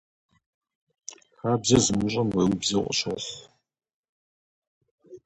Хабзэ 1.39 1.77
зымыщӏэм 1.83 2.29
уеубзэу 2.33 2.83
къыщохъу. 2.85 3.41